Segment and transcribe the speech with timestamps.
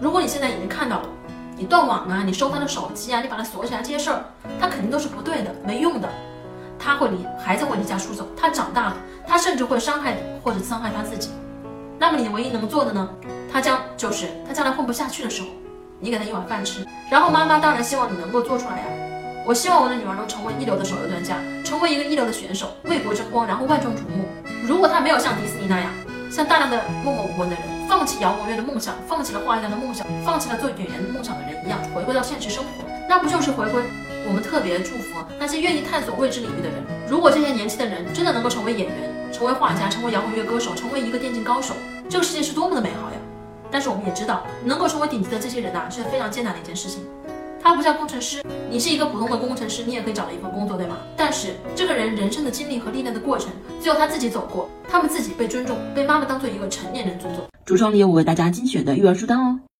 [0.00, 1.08] 如果你现在已经看到了，
[1.56, 4.24] 你断网啊，你收他的手机啊，你把他锁起来这些事儿，
[4.60, 6.08] 他肯定都是不对的，没用的。
[6.78, 8.96] 他会离孩子会离家出走，他长大了，
[9.26, 11.30] 他甚至会伤害你或者伤害他自己。
[11.98, 13.08] 那么你唯一能做的呢？
[13.50, 15.48] 他将就是他将来混不下去的时候，
[16.00, 16.84] 你给他一碗饭吃。
[17.08, 18.84] 然后妈妈当然希望你能够做出来呀。
[19.46, 24.24] 我希望我的女儿能成为一流的手游专家，成为一个一流的选手，为国争光，然后万众瞩目。
[24.66, 25.90] 如果他没有像迪士尼那样，
[26.34, 33.80] 像大量的默默无闻的人，放弃摇滚乐的梦想，放弃了画家的梦想，放弃了做演员的梦想的人一样，回归到现实生活，那不就是回归？
[34.26, 36.74] 我们特别祝福那些愿意探索未知领域的人。
[37.08, 41.72] 如果这些年轻的人真的能够成为演员，成为画家，成为摇滚乐歌手，成为一个电竞高手，
[42.10, 43.16] 这个世界是多么的美好呀！
[43.70, 47.06] 但是我们也知道，能够成为顶级的这些人呐，是非常艰难的一件事情。
[47.64, 50.98] 他不像工程师，你是一个普通的工程师，你也可以找到一份工作，对吗？
[51.16, 53.50] 但是这个人人生的经历和历练的过程，
[53.80, 57.42] 只有他自己走过，他们自己被尊重，被妈妈当做一个成年人尊重。
[57.64, 59.58] 橱窗里有我为大家精选的育儿书单哦。